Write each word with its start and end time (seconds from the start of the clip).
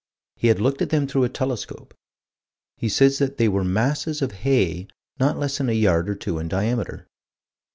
He 0.35 0.47
had 0.47 0.59
looked 0.59 0.81
at 0.81 0.89
them 0.89 1.05
through 1.05 1.25
a 1.25 1.29
telescope. 1.29 1.93
He 2.75 2.89
says 2.89 3.19
that 3.19 3.37
they 3.37 3.47
were 3.47 3.63
masses 3.63 4.23
of 4.23 4.31
hay, 4.31 4.87
not 5.19 5.37
less 5.37 5.59
than 5.59 5.69
a 5.69 5.73
yard 5.73 6.09
or 6.09 6.15
two 6.15 6.39
in 6.39 6.47
diameter. 6.47 7.07